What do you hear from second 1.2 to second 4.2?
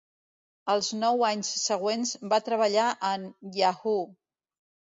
anys següents va treballar en Yahoo.